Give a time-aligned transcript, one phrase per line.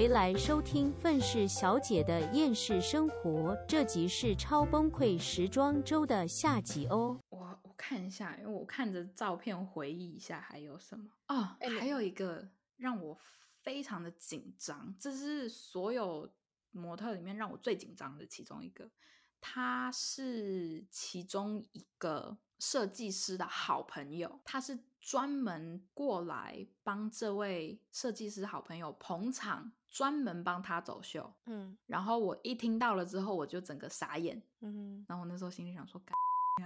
[0.00, 7.20] 回来收听愤世小姐的厌世生活，这集是超崩溃时装周的下集哦。
[7.28, 12.48] 我我看一下，因为我看着照片回忆一下还有什么哦，哎还有一个
[12.78, 13.18] 让我
[13.62, 16.32] 非常的紧张，这是所有
[16.70, 18.90] 模特里面让我最紧张的其中一个。
[19.38, 31.30] 他是其中一个设计师的好朋友，他是专门过来帮这位设计师好朋友捧场，专门帮他走秀。
[31.46, 34.42] 嗯然后我一听到了之后，我就整个傻眼。
[34.60, 36.14] 嗯然后我那时候心里想说：“干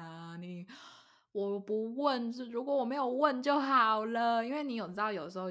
[0.00, 0.66] 呀，你
[1.32, 5.46] 我不问，是如果我没有问就好了，因为你有知道，有时候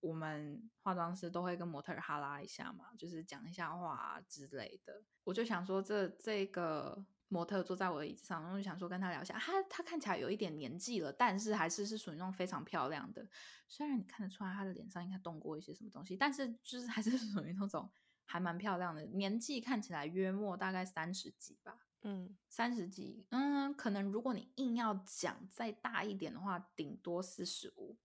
[0.00, 5.02] 我们化妆师都会跟模特儿哈拉一下嘛，就是讲一下话啊之类的。
[5.24, 9.38] 我就想说这，这个模特坐在我的椅子上，然后就想说跟他聊一下。
[9.38, 13.26] 他他看起来有一点年纪了，但是还是是属于那种非常漂亮的。
[13.66, 17.90] 虽然你看得出来他的脸上应该动过一些什么东西，但是就是还是 属于那种
[18.26, 21.78] 还蛮漂亮的，年纪看起来约莫大概三十几吧。
[22.02, 27.96] 嗯三十几，嗯，可能如果你硬要讲再大一点的话，顶多四十五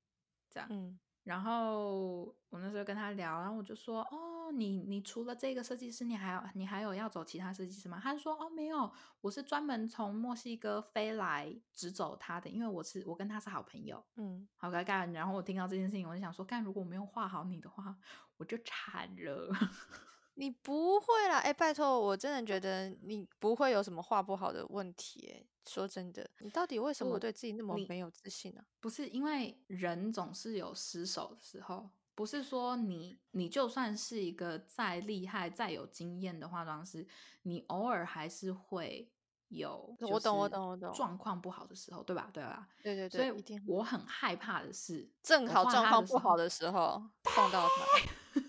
[0.50, 0.70] 这样。
[0.72, 0.98] 嗯
[1.28, 8.00] 然后我那时候跟他聊，然后我就说，哦，你你除了这个设计师，你还有你还有要走其他设计师吗？
[8.02, 14.02] 他就说，哦，没有，我是专门从墨西哥飞来直走他的，因为我是我跟他是好朋友。
[14.16, 15.12] 嗯，好尴尬。
[15.12, 17.94] 然后我听到这件事情，我就想说，干，如果我没有画好你的话，
[18.38, 19.52] 我就惨了。
[20.36, 37.06] 你不会啦，哎、拜托，我真的觉得你不会有什么画不好的问题、哎，说真的，你到底为什么不对自己那么你没有自信呢、不是因为人总是有失手的时候，不是说你你就算是一个再厉害、再有经验的化妆师，
[37.44, 39.12] 你偶尔还是会
[39.50, 42.30] 有我懂我懂我懂状况不好的时候，对吧？
[42.34, 42.68] 对吧？
[42.84, 48.42] 对对所对，所以我很害怕的是，正好状况不好的时候碰到他。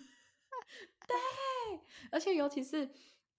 [1.07, 1.17] 对
[2.11, 2.91] 而且尤其是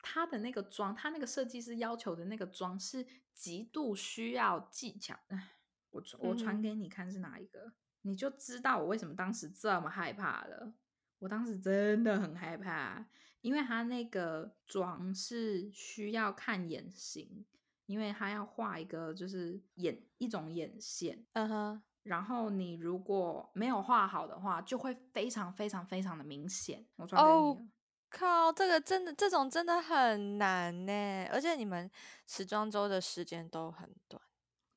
[0.01, 5.17] 他的那个妆，他那个设计师要求的那个妆是极度需要技巧。
[5.27, 5.51] 唉，
[5.91, 10.73] 我传我传嗯给你看是哪一个，你就知道我为什么当时这么害怕了。
[11.19, 13.05] 我当时真的很害怕，
[13.41, 17.45] 因为他那个妆是需要看眼型，
[17.85, 26.85] 因为他要画一个就是眼一种眼线，嗯哼，然后你如果没有画好的话，就会非常非常非常的明显。
[26.95, 27.69] 我传给你。
[28.09, 31.89] 靠，这个真的这种真的很难呢，而且你们
[32.25, 34.21] 时装周的时间都很短，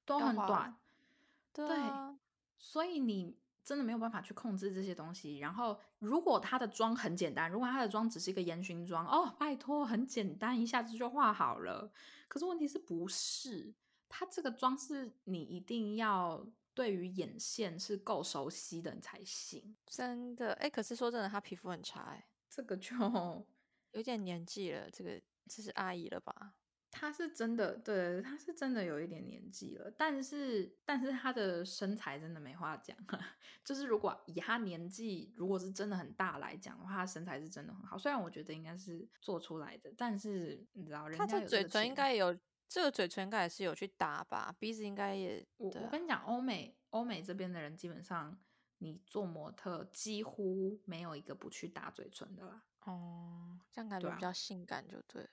[0.05, 0.77] 都很短，
[1.53, 1.67] 对
[2.57, 5.39] 所以你真的没有办法去控制这些东西。
[5.39, 11.91] 然后，如果他的妆很简单，如果他的妆只是一个烟熏妆，哦，拜托，很简单，一下子就画好了。
[12.29, 13.75] 可是问题是不是？
[14.09, 19.75] 他这个妆是你一定要对于眼线是够熟悉的你才行。
[19.87, 22.95] 真的，哎，可是说真的，他皮肤很差，哎，这个就
[23.93, 25.19] 有点年纪了，这个
[25.49, 26.55] 这是阿姨了吧？
[26.91, 32.95] 她是真的，对，她是真的有一点年纪了，但是但是她的身材真的没话讲，
[33.65, 37.97] 就是如果以她年纪，如果是真的很大来讲的话，她身材是真的很好。
[37.97, 42.39] 虽然我觉得应该是做出来的，但是你知道，人她家这嘴唇应该也有，
[42.69, 48.39] 这个嘴唇应该也是有去打吧，鼻子应该也，我我跟你讲，欧美欧美这边的人基本上，
[48.83, 52.63] 你做模特几乎没有一个不去打嘴唇的啦。
[52.85, 55.31] 哦，这样感觉比较性感就对了。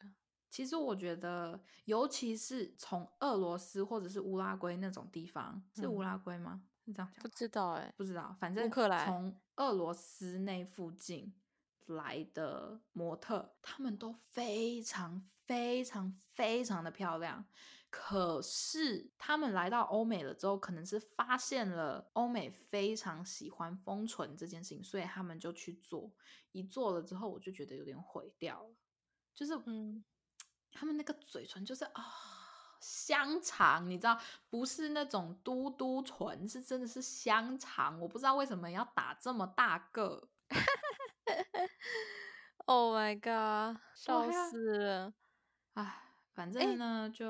[0.49, 6.63] 其实我觉得，尤其是从俄罗斯或者是乌拉圭那种地方，是乌嗯拉圭吗？
[6.85, 7.27] 是这样讲不？
[7.27, 11.33] 知道哎、不知道，反正克兰从俄罗斯那附近
[11.87, 17.45] 来的模特，他们都非常非常非常的漂亮。
[17.89, 26.11] 可是他们来到欧美了之后，可能是发现了欧美非常喜欢封唇这件事情，所以他们就去做。
[26.51, 28.75] 一做了之后，我就觉得有点毁掉了，
[29.35, 30.03] 就是嗯，
[30.71, 32.03] 他们那个嘴唇就是啊、
[32.81, 34.19] 香肠，你知道，
[34.49, 37.99] 不是那种嘟嘟唇，是真的是香肠。
[37.99, 40.29] 我不知道为什么要打这么大个，
[42.65, 45.13] Oh my god，笑死了！
[45.73, 46.08] 唉，
[46.39, 47.27] 反正呢，就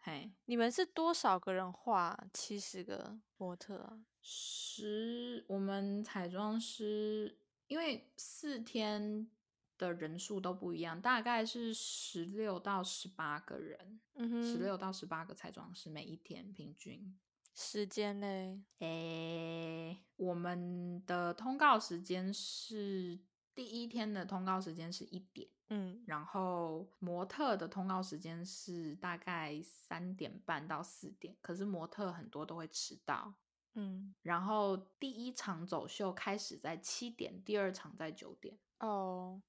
[0.00, 4.00] 嘿，你们是多少个人画七十个模特啊？
[4.20, 7.38] 十我们彩妆师
[7.68, 9.30] 因为四天
[9.76, 17.16] 的人数都不一样，大概是十六到十八个人，嗯哼，十六到十八个彩妆师每一天平均。
[17.54, 18.60] 时间嘞？
[18.80, 23.20] 诶，我们的通告时间是
[23.54, 33.34] 第一天的通告时间是一点，嗯，然后模特的通告时间是大概三点半到四点，可是模特很多都会迟到。
[33.74, 38.58] 嗯，然后第一场走秀开始在七点，第二场在九点。
[38.80, 39.40] 哦，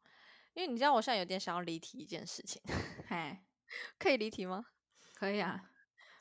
[0.54, 2.62] 因为你知道我现在有点想要离题一件事情，
[3.08, 3.40] 嘿，
[3.98, 4.66] 可以离题吗？
[5.16, 5.72] 可以啊，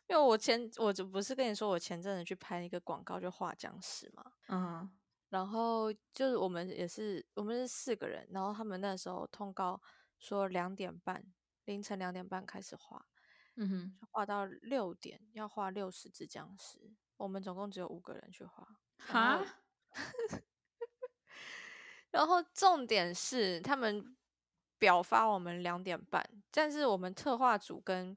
[0.08, 4.90] 因为我前我就不是跟你说我前阵子去拍一个广告就画僵尸嘛，嗯
[5.30, 9.80] 然后就是我们也是我们是四个人，然后他们那时候通告
[10.18, 11.24] 说两点半
[11.64, 13.04] 凌晨两点半开始画，
[13.56, 18.66] 嗯哼，画到六点要画六十只僵尸，我们总共只有五个人去画，
[18.96, 19.44] 哈，
[22.10, 24.16] 然后重点是他们
[24.78, 28.16] 表发我们两点半，但是我们策划组跟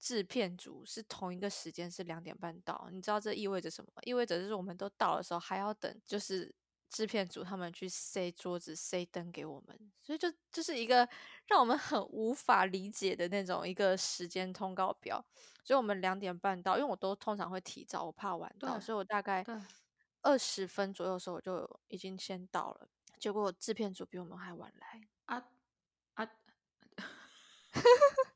[0.00, 2.88] 制片组是同一个时间，是两点半到。
[2.90, 4.02] 你知道这意味着什么吗？
[4.04, 6.52] 意味着就是我们都到的时候还要等，就是
[6.88, 11.06] 制片组他们去塞桌子、塞灯给我们，所以就就是一个
[11.46, 15.24] 让我们很无法理解的那种一个时间通告表。
[15.62, 19.54] 所以我们两点半到，因为我都通常会提早，我怕晚到，所以我大概对
[20.22, 22.88] 二十分左右的时候我就已经先到了。
[23.18, 25.00] 结果制片组比我们还晚来。
[25.26, 25.44] 啊
[26.14, 26.26] 啊，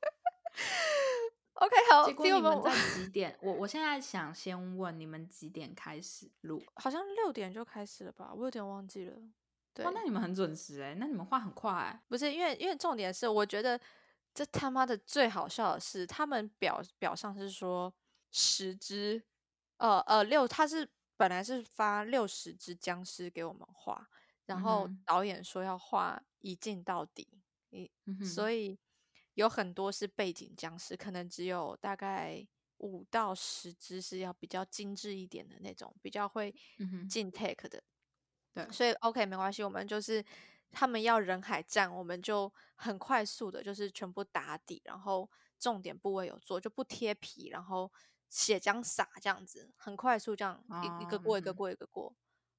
[1.64, 3.34] OK，好，结果你们在几点？
[3.40, 6.62] 我我现在想先问你们几点开始录？
[6.74, 8.34] 好像六点就开始了吧？
[8.34, 9.16] 我有点忘记了。
[9.72, 13.80] 对哇，，那你们很准时哎，那你们画很快欸，不是因为因为重点是，我觉得
[14.34, 17.92] 这他妈的最好笑的是，他们表表上是说
[18.30, 19.22] 十只，
[19.78, 20.86] 呃呃六，他是
[21.16, 24.06] 本来是发六十只僵尸给我们画，
[24.44, 27.26] 然后导演说要画一镜到底，
[27.70, 28.78] 一嗯，所以
[29.34, 32.46] 有很多是背景僵尸，可能只有大概
[32.78, 36.54] 五到十只是要比较精致一点的那种，比较会
[37.08, 37.82] 进 take 的。
[38.52, 40.24] 对所以 OK 没关系，我们就是
[40.70, 45.28] 他们要人海战，我们就很快速的，就是全部打底，然后
[45.58, 47.90] 重点部位有做，就不贴皮，然后
[48.30, 52.14] 血浆洒这样子，很快速这样一一个过一个过一个过。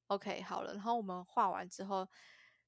[0.08, 2.08] OK 好了，然后我们画完之后，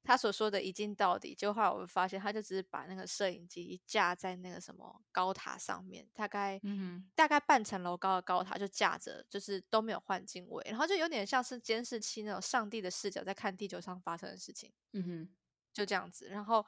[0.08, 15.30] 他所说的一镜到底，就后来我们发现，他就只是把那个摄影机架在那个什么高塔上面，大概、嗯大概半层楼高的高塔就架着，就是都没有换镜位，然后就有点像是监视器那种上帝的视角在看地球上发生的事情，嗯哼，
[15.74, 16.30] 就这样子。
[16.30, 16.66] 然后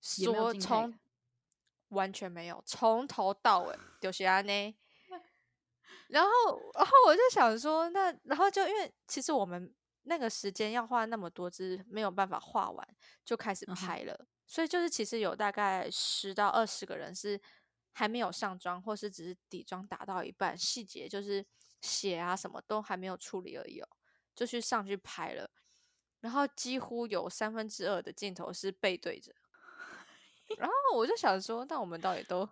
[0.00, 0.96] 说从
[1.88, 4.76] 完全没有，从头到尾就是安呢。
[6.08, 6.30] 然后，
[6.74, 9.74] 然后我就想说，那然后就因为其实我们
[10.08, 12.88] 那个时间要画那么多支，没有办法画完，
[13.24, 14.26] 就开始拍了。
[14.46, 17.40] 所以就是其实有大概十到二十个人是
[17.92, 21.44] 还没有上妆，或是只是底妆打到一半，细节就是
[21.82, 23.88] 血啊什么都还没有处理而已哦，
[24.34, 25.50] 就去上去拍了。
[26.20, 29.34] 然后几乎有三分之二的镜头是背对着，
[30.58, 32.48] 然后我就想说，那我们到底都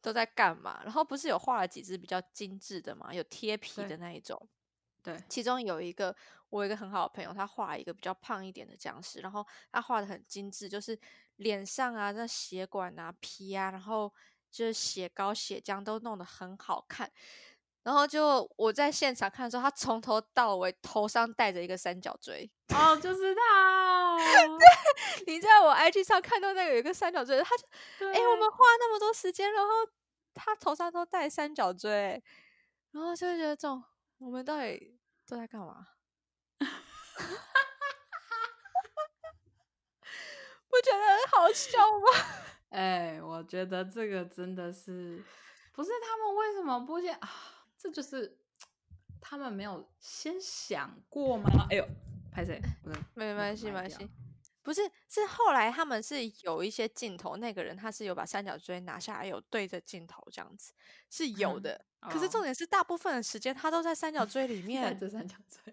[0.00, 0.80] 都在干嘛？
[0.84, 4.48] 然后不是有画了几只比较精致的嘛，有贴皮的那一种。
[5.06, 6.14] 对，其中有一个
[6.50, 10.98] 我有一个很好的朋友，他画一个比较胖一点的僵尸，然后他画的很精致，就是
[11.36, 14.12] 脸上啊、那血管啊、皮啊，然后
[14.50, 17.08] 就是血膏、血浆都弄得很好看。
[17.84, 22.50] 然后就我在现场看的时候，他从头到尾头上戴着一个三角锥。
[22.74, 27.64] 哦，就是 他对，你在我 IG 上看到那个有一个三角锥，他就
[28.00, 29.70] 对，哎、我们花那么多时间，然后
[30.34, 32.20] 他头上都戴三角锥，
[32.90, 33.80] 然后就会觉得这种
[34.18, 35.86] 我们到底都在干嘛？
[40.68, 42.06] 不觉得很好笑吗？
[42.70, 45.22] 哎，我觉得这个真的是，
[45.72, 47.28] 不是他们为什么不先啊？
[47.78, 48.38] 这就是
[49.20, 51.66] 他们没有先想过吗？
[51.70, 51.86] 哎呦，
[52.32, 52.60] 拍谁？
[53.14, 54.10] 没那个关系，没关系。
[54.66, 60.72] 不是，是后来他们是有一些镜头，那个人他是有把三角锥拿下来，有对着镜头这样子，
[61.08, 61.86] 是有嗯的。
[62.10, 65.72] 可是重哦点是，大部分的时间他都在三角锥里 戴面，这三角锥，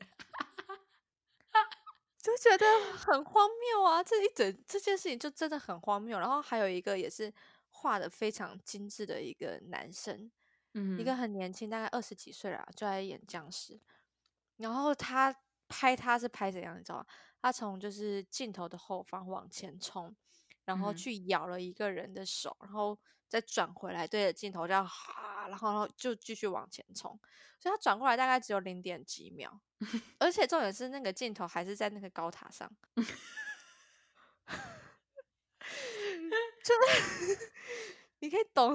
[2.22, 4.04] 就 觉得很荒谬啊！
[4.04, 6.20] 这一整这件事情就真的很荒谬。
[6.20, 7.34] 然后还有一个也是
[7.70, 10.32] 画的非常精致的一个男生，
[10.76, 13.82] 嗯一个很年轻，大概二十几岁了，就在演僵尸。
[14.58, 15.36] 然后他
[15.74, 17.06] 拍他是拍怎样，你知道吗？
[17.42, 20.16] 他从就是镜头的后方往前冲，
[20.66, 27.20] 然后嗯去咬了一个人的手，然后再转回来对着镜头这样哈，然后然后就继续往前冲。
[27.60, 29.60] 所以他转过来大概只有零点几秒，
[30.20, 32.72] 而且重点是那个镜头还是在那个高塔上。
[36.64, 36.74] 就
[38.20, 38.74] 你可以懂，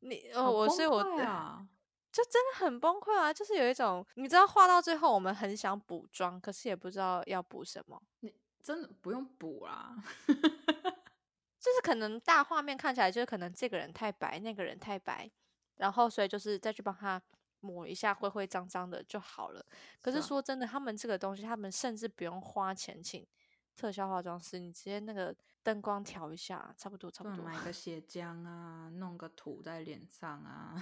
[0.00, 1.66] 你哦，我所以我啊，
[2.12, 3.32] 就真的很崩溃啊！
[3.32, 9.96] 就是有一种，你知道，画到最后我们很想补妆，可是也不知道要补什么，你真的不用补啦。
[10.26, 15.30] 就是可能大画面看起来就是可能这个人太白，那个人太白，
[15.76, 17.22] 然后所以就是再去帮他
[17.60, 19.64] 抹一下灰灰脏脏的就好了。
[20.02, 23.26] 可是说真的，他们这个东西，他们甚至不用花钱请
[23.74, 27.44] 特效化妆师，你直接那个灯光调一下，差不多差不多。
[27.44, 30.74] 买个血浆啊，弄个土在脸上啊。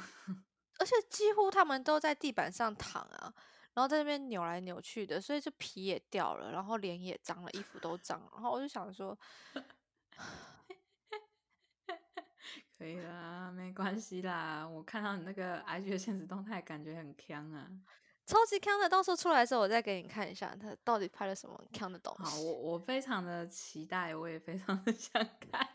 [0.80, 3.32] 而且几乎他们都在地板上躺啊，
[3.75, 8.30] 然后在那边扭来扭去的，所以就皮也掉了，然后脸也脏了，衣服都脏了。
[8.32, 9.16] 然后我就想说，
[12.76, 14.66] 可以啦，没关系啦。
[14.66, 17.70] 我看到你那个 IG 的现实动态，感觉很强啊。
[18.26, 22.30] 超级康的，到时候出来的时候我再给你看一下，他到底拍了什么康的东西。
[22.30, 25.12] 好，我我非常的期待，我也非常的 想
[25.50, 25.68] 看。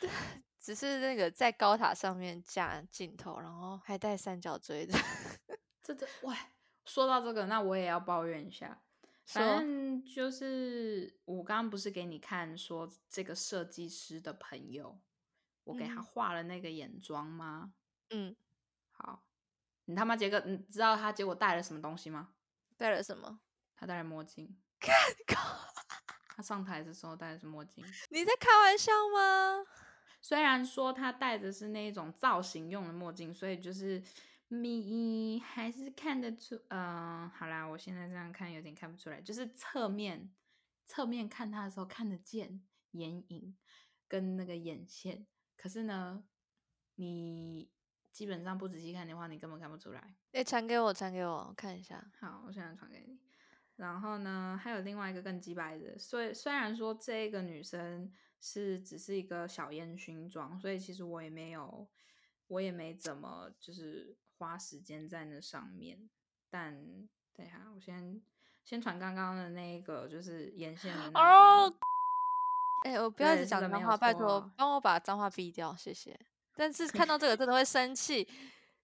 [0.66, 4.98] 只是那个在高塔上面架镜头，然后还带三角锥的。
[5.80, 6.36] 这这喂，
[6.84, 8.82] 说到这个，那我也要抱怨一下。
[9.26, 15.00] 反正就是我刚刚不是给你看说这个设计师的朋友，
[15.62, 17.72] 我给他嗯画了那个眼妆吗？
[18.10, 18.34] 嗯，
[18.90, 19.22] 好，
[19.84, 22.30] 你他妈结果你知道他结果带了什么东西吗？
[22.76, 23.38] 带了什么？
[23.76, 24.60] 他戴了墨镜。
[26.34, 29.64] 他上台的时候戴的是墨镜，你在开玩笑吗？
[30.28, 34.02] 虽然说他戴的是那一种造型用的墨镜，所以就是
[34.48, 40.34] 你还是看得出，嗯、好啦，我现在这样看有点看不出来，就是侧面
[40.84, 43.56] 侧面看他的时候看得见眼影
[44.08, 45.24] 跟那个眼线，
[45.56, 46.24] 可是呢，
[46.96, 47.70] 你
[48.10, 50.16] 基本上不仔细看的话，你根本看不出来。
[50.32, 52.04] 哎、传给我，传给我我看一下。
[52.18, 53.16] 好，我现在传给你。
[53.76, 61.88] 然后呢，还有另外一个更鸡白的，虽虽然说这个女生是只是一个小烟熏妆，所以其实我也没有，
[62.48, 66.08] 我也没怎么就是花时间在那上面。
[66.48, 66.74] 但
[67.34, 68.22] 等一下，我先
[68.64, 71.68] 先传刚刚的那一个，就是眼线的那哦
[72.82, 72.94] 边。
[72.94, 76.18] 哎、我不要一直讲脏话，拜托错帮我把脏话逼掉，谢谢。
[76.54, 78.26] 但是看到这个真的会生气，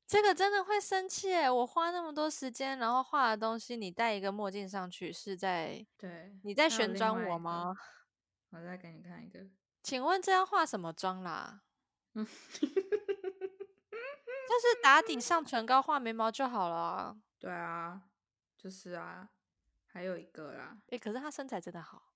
[0.07, 1.49] 这个真的会生气哎！
[1.51, 7.75] 我花那么多时间，然后画的东西，你戴一个墨镜上去，是在对，你在旋转我吗？
[8.53, 9.41] 我再给你看一个。
[9.83, 11.63] 请问这要化什么妆啦？
[12.15, 12.25] 嗯，
[12.61, 12.69] 就
[14.61, 17.17] 是打底上唇膏、画眉毛就好了啊。
[17.39, 18.03] 对啊，
[18.57, 19.31] 就是啊，
[19.87, 22.13] 还有一个啦，哎、可是她身材真的好，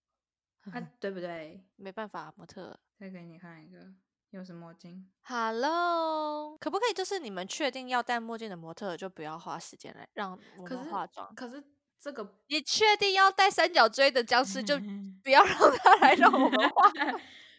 [0.70, 1.66] 啊，对不对？
[1.76, 2.78] 没办法，模特。
[2.98, 3.92] 再给你看一个，
[4.30, 5.10] 又是墨镜。
[5.22, 11.34] Hello，可不可以就是你们确定要戴墨镜的模特就不要花时间来让我们化妆？
[11.34, 11.62] 可是
[11.98, 14.78] 这个你确定要戴三角锥的僵尸就
[15.24, 16.90] 不要让他来让我们 画？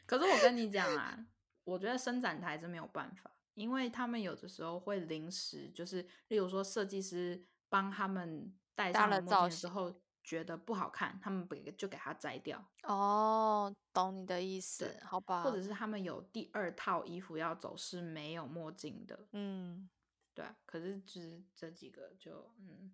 [0.06, 1.26] 可是我跟你讲啊，
[1.64, 15.44] 我觉得伸展台真没有办法，因为他们有的时候会临时，就是例如说设计师帮他们戴搭上墨镜了造型的时候觉得不好看，他们不就给他摘掉，哦，懂你的意思，好吧？
[15.44, 19.90] 或者是他们有第二套衣服要走是没有墨镜的，嗯，
[20.34, 20.56] 对啊。
[20.66, 22.94] 可是只是这几个就嗯，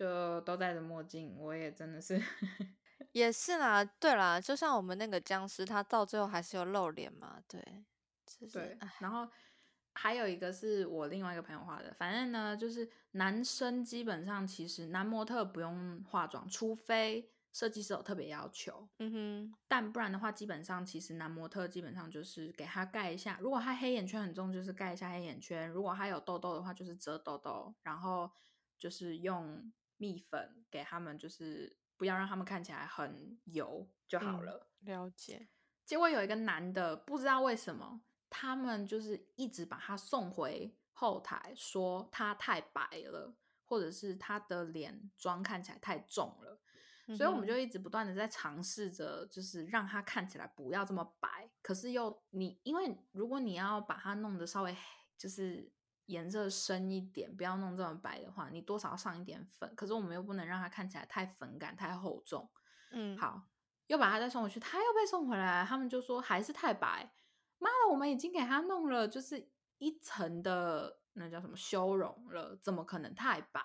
[0.00, 2.18] 就都戴着墨镜，我也真的是
[3.12, 7.62] 也是啦，对啦，就像我们那个僵尸，他到最后还是有露脸嘛，对，
[8.24, 9.28] 就是对，然后
[9.92, 28.30] 还有一个是我另外一个朋友画的，反正呢，就是男生基本上其实男模特不用化妆，除非设计师有特别要求，嗯哼，但不然的话，基本上其实男模特基本上就是给他盖一下，如果他黑眼圈很重，就是盖一下黑眼圈；如果他有痘痘的话，就是遮痘痘，然后
[28.78, 34.66] 就是用蜜粉给他们，就是不要让他们看起来很油就好嗯了。
[34.80, 35.46] 了解，
[35.84, 46.58] 结果有一个男的，不知道为什么，他们就是一直把他送回后台，说他太白了，或者是他的脸妆看起来太重了。
[47.16, 54.74] 所以我们就一直不断的在尝试着，就是让他看起来不要这么白，可是又你，因为如果你要把它弄得稍微，
[55.18, 55.70] 就是
[56.10, 62.50] 颜色深一点，不要弄这么白的话，你多少上一点粉，可是我们又不能让它看起来太粉感、太厚重。
[62.90, 63.48] 嗯，好，
[63.86, 67.12] 又把它再送回去，它又被送回来，他们就说还是太白。
[67.58, 73.62] 妈的，我们已经给他弄了，就是一层的那叫什么修容了，怎么可能太白？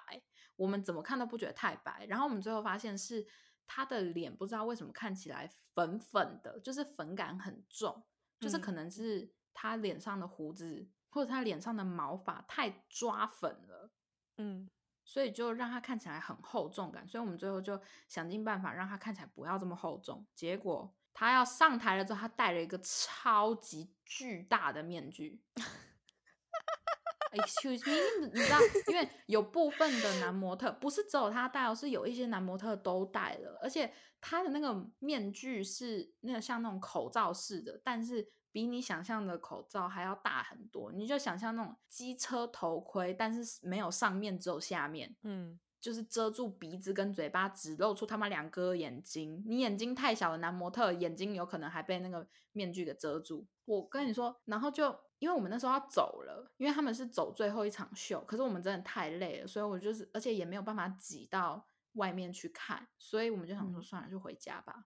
[0.55, 2.05] 我们怎么看都不觉得太白。
[2.07, 3.25] 然后我们最后发现是
[3.65, 8.05] 他的脸不知道为什么看起来粉粉的，就是粉感很重，
[8.39, 13.89] 就是可嗯能是他脸上的胡子或者他脸上的毛发太抓粉了。
[14.38, 14.69] 嗯，
[15.05, 20.27] 所以就让他看起来很厚重感，所以我们最后就想尽办法让他看起来不要这么厚重。
[20.36, 25.41] 结果他要上台了之后，他戴了一个超级巨大的面具。
[27.31, 28.57] Excuse me，你知道，
[28.88, 40.89] 因为有部分的男模特不是只有他戴哦，是有一些男模特都戴了，而且他的那个面具是那个像那种口罩式的，但是比你想象的口罩还要大很多。
[40.93, 49.43] 你就想象那种机车头盔，但是没有上面，只有下面，嗯，就是遮住鼻子跟嘴巴，只露出他们两个眼睛。
[49.45, 53.45] 你眼睛太小的男模特眼睛有可能还被那个面具给遮住。
[53.65, 64.85] 我跟你说，然后就因为我们那时候要走了，因为他们是走最后一场秀，可是我们真的太累了，所以我就是而且也没有办法挤到外面去看，所以我们就想说嗯算了，就回家吧。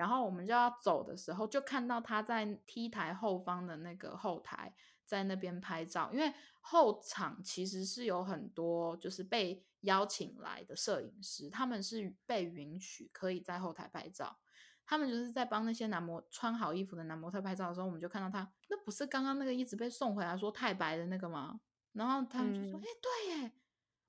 [0.00, 6.10] 然后我们就要走的时候，就看到他在 T 台后方的那个后台，在那边拍照。
[6.10, 14.38] 因为后场其实是有很多就是被邀请来的摄影师，他们是被允许可以在后台拍照。
[14.86, 21.60] 他们就是在帮那些男模穿好衣服的男模特拍照的时候，我们就看到他，那不是刚刚那个一直被送回来说太白的那个吗？
[21.92, 23.52] 然后他们就说：“嗯哎、对耶，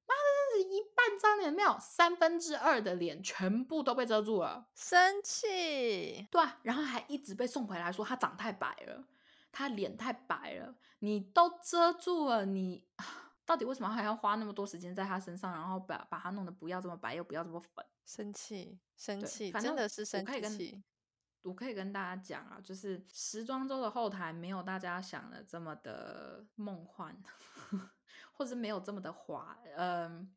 [0.07, 0.21] 妈的，
[0.55, 9.03] 这是一半张脸没有，三分之二的脸全部都被遮住了。”生气，对啊，然后还一直被送回来说他长太白了，
[9.51, 12.87] 他脸太白了，你都遮住了，你
[13.45, 17.83] 到底为什么还要花那么多时间在他身上，然后把把他弄得不要这么白，又不要这么粉？
[18.05, 20.83] 生气，生对气，反正真的是生我可以跟气。
[21.43, 27.17] 我可以跟大家讲啊，就是时装周的后台没有大家想的这么的梦幻，
[28.33, 30.31] 或者没有这么的华，嗯、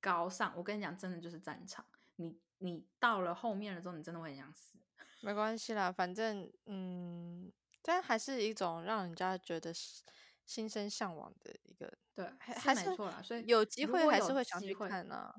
[0.00, 0.52] 高尚。
[0.56, 1.84] 我跟你讲，真的就是战场。
[2.16, 4.78] 你你到了后面了之后，你真的会很想死。
[5.20, 7.52] 没关系啦，反正嗯，
[7.82, 10.02] 但还是一种让人家觉得是
[10.46, 13.22] 心生向往的一个，对，还还是是没错啦。
[13.22, 15.34] 所以有机会还是会想去看啊。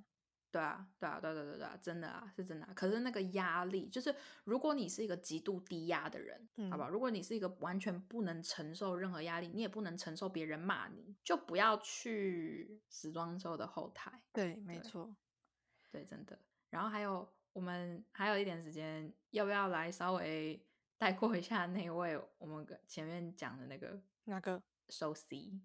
[0.51, 2.73] 对啊，对啊，对对对对啊，真的啊，是真的、啊。
[2.75, 6.87] 可是那个压力，就是如果你是一个极度低压的人，好吧？
[6.89, 14.21] 嗯如果你是一个完全不能承受任何压力，你也不能承受别人骂你，就不要去时装周的后台。
[14.33, 15.15] 对，没对错。
[15.89, 16.37] 对，真的。
[16.69, 20.61] 然后还有，我们还有一点时间，要不要来稍微
[20.97, 25.61] 带过一下那位我们前面讲的那个那个首席？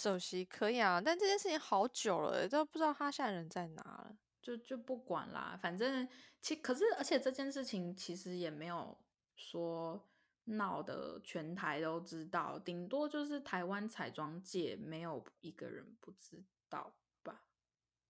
[0.00, 4.16] 首席可以啊，但这件事情好久了，都不知道他现在人在哪了。
[4.40, 6.08] 就就不管啦，反正
[6.40, 8.96] 其可是，而且这件事情其实也没有
[9.36, 10.08] 说
[10.44, 17.44] 闹得全台都知道，顶多就是台湾彩妆界没有一个人不知道吧？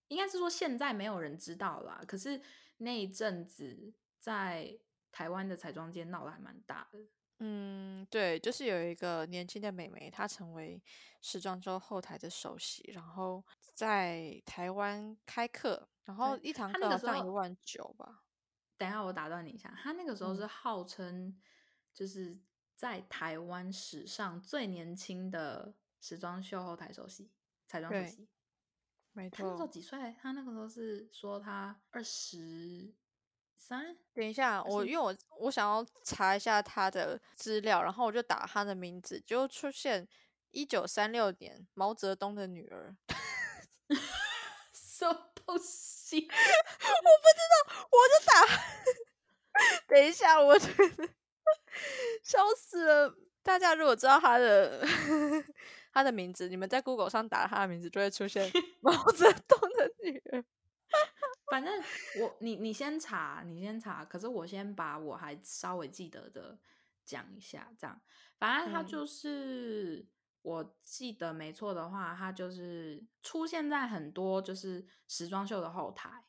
[0.07, 2.41] 应该是说现在没有人知道啦，可是
[2.77, 4.79] 那一阵子在
[5.11, 6.99] 台湾的彩妆界闹得还蛮大的。
[7.43, 10.79] 嗯，对，就是有一个年轻的美眉，她成为
[11.21, 18.21] 时装周后台的首席，然后在台湾开课，然后一堂她课好像一万九吧。
[18.77, 21.35] 等一下，我打断你一下，她那个时候嗯是号称
[21.91, 22.39] 就是
[22.75, 27.31] 在台湾史上最年轻的时装秀后台首席，
[27.65, 28.29] 彩妆首对席。
[29.13, 29.67] 没错他那时候。
[29.67, 30.15] 几岁？
[30.21, 32.93] 他那个时候是说他二十
[33.61, 40.07] 三，等一下，我因为我我想要查一下他的资料，然后我就打他的名字，就出现
[40.49, 42.95] 一九三六年毛泽东的女儿。
[44.73, 46.27] 什么东西？
[47.91, 48.33] 我就打。
[49.87, 51.09] 等一下，我觉得
[52.23, 53.15] 笑死了。
[53.43, 54.85] 大家如果知道他的
[55.93, 60.43] 他的名字，你们在 Google 上打他的名字，就会出现毛泽东的女儿。
[61.49, 61.81] 反正
[62.21, 64.05] 我你你先查，你先查。
[64.05, 66.57] 可是我先把我还稍微记得的
[67.03, 68.01] 讲一下，这样。
[68.37, 70.07] 反正他嗯就是、
[70.41, 76.25] 我记得没错的话，他就是出现在很多就是时装秀的后台，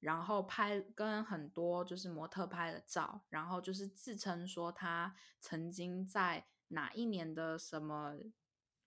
[0.00, 8.14] 然后拍跟很多就是模特拍了照，然后就是自称说他曾经在哪一年的什么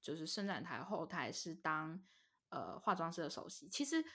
[0.02, 2.02] 就是伸展台后台是当
[2.50, 3.68] 呃化妆师的首席。
[3.68, 4.06] 其实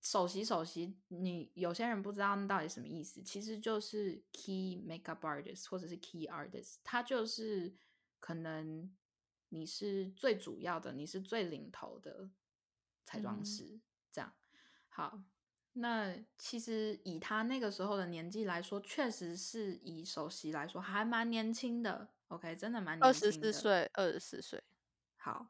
[0.00, 7.74] 首席首席，你有些人不知道那到底什么意思，其实就是 key makeup artist 或者是 key artist，他就是
[8.20, 8.94] 可能
[9.48, 12.30] 你是最主要的，你是最领头的
[13.04, 13.80] 彩妆嗯师，
[14.12, 14.32] 这样
[14.88, 15.22] 好。
[15.74, 22.08] 那其实以他那个时候的年纪来说，确实是以首席来说还蛮年轻的。
[22.28, 23.32] OK，真的蛮二年轻的。
[23.32, 24.60] 十四岁，二十四岁。
[25.16, 25.48] 好，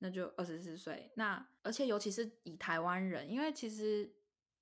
[0.00, 1.10] 那就二十四岁。
[1.14, 4.12] 那而且尤其是以台湾人，因为其实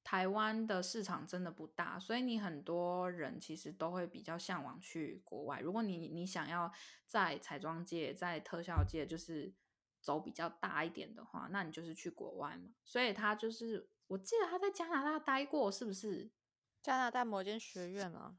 [0.04, 5.60] 台湾的市场真的不大，所以你很多人其实都会比较向往去国外。
[5.60, 6.72] 如果你你想要
[7.06, 9.52] 在彩妆界、在特效界就是
[10.00, 12.70] 走比较大一点的话，那你就是去国外嘛。
[12.84, 16.30] 所以他就是，我记得他在加拿大待过，是不是？
[16.80, 18.38] 加拿大某间学院啊，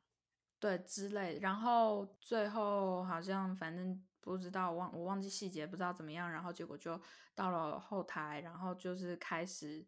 [0.59, 6.99] 对之类的，然后最后好像反正不知道忘我忘记细节，不知道怎么样，然后结果就
[7.33, 9.85] 到了后台，然后就是开始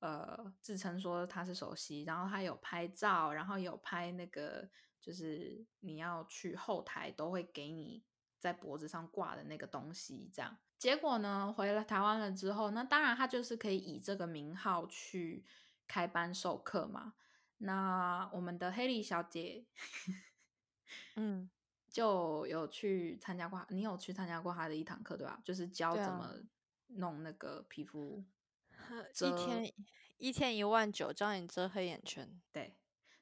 [0.00, 4.68] 呃自称说他是首席，然后他有拍照，然后有拍那个
[5.00, 8.04] 就是你要去后台都会给你
[8.38, 10.56] 在脖子上挂的那个东西，这样。
[10.76, 15.44] 结果呢，回了台湾了之后，那当然他就是可以以这个名号去
[15.88, 17.14] 开班授课嘛。
[17.58, 19.66] 那我们的黑莉小姐，
[21.98, 25.40] 就有去参加过，你有去参加过他的一堂课对吧？
[25.44, 26.32] 就是教怎么
[26.88, 28.24] 弄那个皮肤，
[29.20, 29.72] 一天
[30.16, 32.40] 一天一万九，教你遮黑眼圈。
[32.52, 32.76] 对，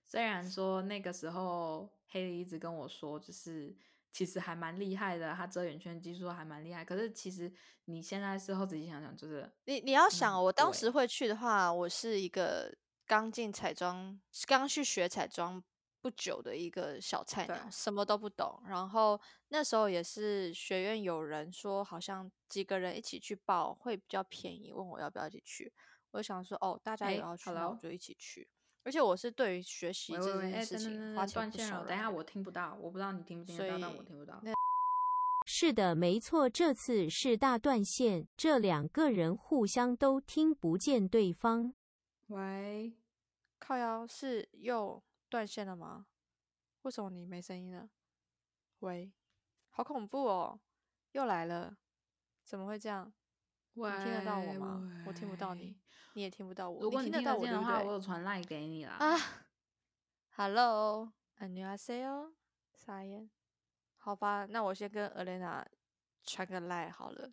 [0.04, 3.74] 虽然说那个时候黑莉一直跟我说，就是
[4.12, 6.84] 其实还蛮厉害的，他遮眼圈技术还蛮厉害。
[6.84, 7.52] 可是其实
[7.86, 12.76] 你现在事后仔细想想，就是你你要想，我当时会去的话，我是一个。
[13.08, 15.62] 刚进彩妆，刚去学彩妆
[16.06, 18.62] 不久的一个小菜鸟，什么都不懂。
[18.68, 25.72] 然后那时候也是学院有人说，好像几个人一起去报会比较便宜，问我要不要一起去。
[26.12, 28.46] 我想说，哦，大家也要去，那我就一起去。
[28.84, 31.84] 而且我是对于学习这件事情花钱不少。
[31.84, 34.40] 等一下我听不到，我不知道你听不听得到，但我听不到。
[35.44, 41.74] 是的，没错，这次是大断线，这两个人互相都听不见对方。
[42.28, 42.94] 喂，
[43.58, 46.07] 靠腰是又断线了吗？
[46.83, 47.89] 为什么你没声音了？
[48.79, 49.13] 喂，
[49.69, 50.59] 好恐怖哦，
[51.11, 51.77] 又来了，
[52.43, 53.13] 怎么会这样？
[53.73, 55.03] 你听得到我吗？
[55.07, 55.79] 我听不到你，
[56.13, 56.81] 你也听不到我。
[56.81, 58.93] 如果你听得到我的话，我有传赖给你啦。
[58.93, 59.17] 啊，
[60.35, 62.33] Hello，안녕하세 요，
[62.73, 63.29] 撒烟。
[63.97, 65.63] 好吧，那我先跟 Elena
[66.23, 67.31] 传个赖好了。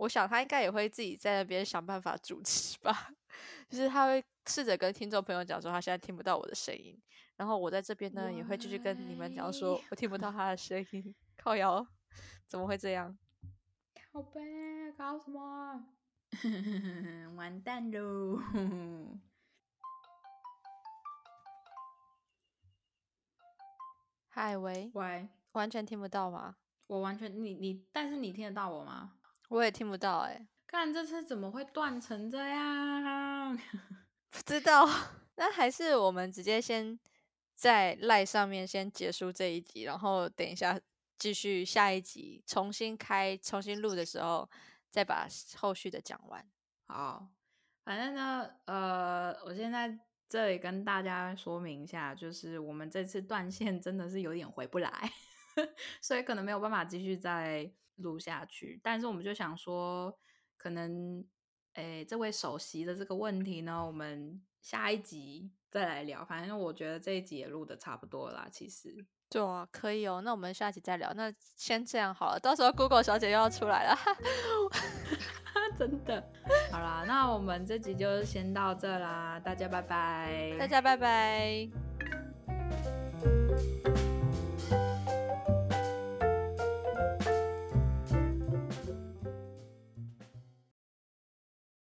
[0.00, 3.10] 我想他应该也会自己在那边想办法主持吧，
[3.68, 6.98] 就是他会试着跟听众朋友讲说他现在听不到我的声音，
[7.36, 11.86] 然后我在这边呢也会继续跟你们讲说我听不到他的声音，靠摇，
[12.46, 13.14] 怎么会这样？
[14.10, 14.40] 靠背，
[14.96, 15.84] 搞什么？
[17.36, 18.38] 完蛋喽！
[24.32, 26.56] 嗨喂喂，完全听不到吗？
[26.86, 29.18] 我完全你你，但是你听得到我吗？
[29.50, 33.58] 我也听不到哎，看这次怎么会断成这样？
[34.30, 34.88] 不知道，
[35.34, 36.96] 那还是我们直接先
[37.56, 40.80] 在赖上面先结束这一集，然后等一下
[41.18, 44.48] 继续下一集重新开、重新录的时候，
[44.88, 46.46] 再把后续的讲完。
[46.86, 47.26] 好，
[47.84, 55.10] 反正呢，呃，我现在这里跟大家说明一下，就是我们这次断线真的是有点回不来，
[56.00, 57.68] 所以可能没有办法继续再。
[58.00, 60.16] 录下去，但是我们就想说，
[60.56, 61.24] 可能，
[61.74, 66.24] 诶，这位首席的这个问题呢，我们下一集再来聊。
[66.24, 69.06] 反正我觉得这一集也录的差不多啦，其实。
[69.28, 70.20] 对啊，可以哦。
[70.24, 71.12] 那我们下一集再聊。
[71.14, 73.96] 那先这样好了，到时候 Google 小姐又要出来了，
[75.78, 76.32] 真的。
[76.72, 80.56] 好啦，那我们这集就先到这啦，大家拜拜。
[80.58, 81.89] 大家拜拜。